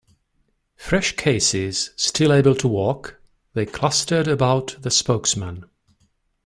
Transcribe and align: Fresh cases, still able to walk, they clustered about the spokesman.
Fresh 0.77 1.15
cases, 1.15 1.91
still 1.95 2.33
able 2.33 2.55
to 2.55 2.67
walk, 2.67 3.21
they 3.53 3.67
clustered 3.67 4.27
about 4.27 4.75
the 4.79 4.89
spokesman. 4.89 5.65